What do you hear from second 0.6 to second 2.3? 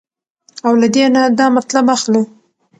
او له دې نه دا مطلب اخلو